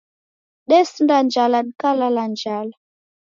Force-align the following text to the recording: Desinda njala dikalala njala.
Desinda 0.69 1.17
njala 1.25 1.59
dikalala 1.67 2.23
njala. 2.31 2.75